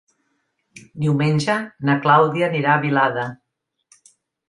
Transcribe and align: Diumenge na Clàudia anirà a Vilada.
Diumenge 1.03 1.59
na 1.91 1.99
Clàudia 2.07 2.51
anirà 2.51 2.75
a 2.79 2.83
Vilada. 2.89 3.31